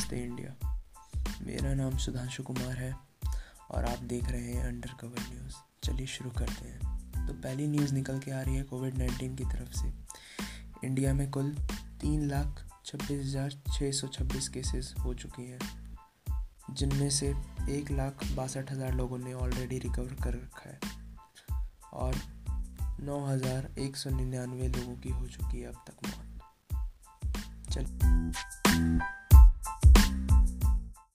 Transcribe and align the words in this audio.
नमस्ते 0.00 0.16
इंडिया। 0.16 0.52
मेरा 1.46 1.72
नाम 1.74 1.96
सुधांशु 1.98 2.42
कुमार 2.42 2.76
है 2.76 2.92
और 3.70 3.84
आप 3.84 4.02
देख 4.02 4.28
रहे 4.28 4.52
हैं 4.52 4.62
अंडर 4.64 4.92
कवर 5.00 5.20
न्यूज़ 5.22 5.56
चलिए 5.84 6.06
शुरू 6.06 6.30
करते 6.38 6.68
हैं। 6.68 7.26
तो 7.26 7.32
पहली 7.34 7.66
न्यूज़ 7.68 7.92
निकल 7.94 8.18
के 8.18 8.30
आ 8.30 8.40
रही 8.40 8.56
है 8.56 8.62
कोविड 8.62 8.96
नाइन्टीन 8.98 9.34
की 9.36 9.44
तरफ़ 9.44 9.72
से। 9.72 9.92
इंडिया 10.86 11.12
में 11.14 11.30
कुल 11.30 11.52
तीन 12.00 12.26
लाख 12.28 12.64
छब्बीस 12.84 13.20
हज़ार 13.20 13.58
छः 13.68 13.92
सौ 13.92 14.08
छब्बीस 14.08 14.48
केसेस 14.48 14.94
हो 15.04 15.14
चुकी 15.14 15.46
हैं, 15.50 15.58
जिनमें 16.70 17.10
से 17.10 17.28
एक 17.70 17.90
लाख 17.90 18.24
बासठ 18.32 18.72
हज़ार 18.72 18.94
लोगों 18.94 19.18
ने 19.18 19.34
ऑलरेडी 19.34 19.78
रिकवर 19.78 20.14
कर 20.22 20.34
रखा 20.34 20.70
है 20.70 20.78
और 21.94 22.16
नौ 23.02 23.24
हज़ार 23.26 23.70
एक 23.78 23.96
सौ 23.96 24.10
निन्यानवे 24.12 24.68
लोगों 24.70 24.96
की 24.96 25.10
हो 25.10 25.26
चुकी 25.28 25.60
है 25.60 25.68
अब 25.68 25.84
तक 25.86 26.06
मौत। 26.06 26.29